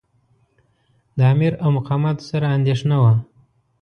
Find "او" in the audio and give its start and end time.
1.63-1.69